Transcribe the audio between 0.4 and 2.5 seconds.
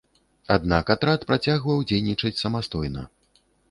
Аднак, атрад працягваў дзейнічаць